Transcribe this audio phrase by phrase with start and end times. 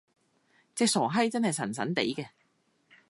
[0.73, 2.29] 隻傻閪真係神神地嘅！